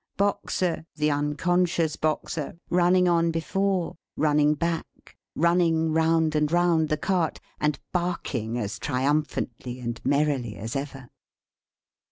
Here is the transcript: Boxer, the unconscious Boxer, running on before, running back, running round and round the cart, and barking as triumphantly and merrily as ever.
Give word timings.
Boxer, 0.17 0.83
the 0.95 1.11
unconscious 1.11 1.95
Boxer, 1.95 2.57
running 2.71 3.07
on 3.07 3.29
before, 3.29 3.97
running 4.17 4.55
back, 4.55 5.15
running 5.35 5.93
round 5.93 6.33
and 6.33 6.51
round 6.51 6.89
the 6.89 6.97
cart, 6.97 7.39
and 7.59 7.79
barking 7.93 8.57
as 8.57 8.79
triumphantly 8.79 9.79
and 9.79 10.01
merrily 10.03 10.55
as 10.55 10.75
ever. 10.75 11.09